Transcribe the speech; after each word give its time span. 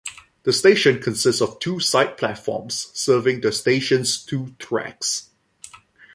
The 0.45 0.51
station 0.51 0.99
consists 0.99 1.43
of 1.43 1.59
two 1.59 1.79
side 1.79 2.17
platforms 2.17 2.89
serving 2.95 3.41
the 3.41 3.51
station's 3.51 4.25
two 4.25 4.55
tracks. 4.57 5.29